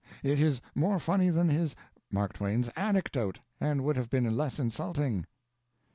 [0.23, 1.75] ["It is more funny than his"
[2.11, 5.27] (Mark Twain's) "anecdote, and would have been less insulting."